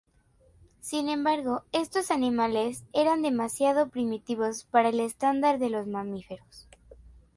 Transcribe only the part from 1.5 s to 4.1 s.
estos animales eran demasiado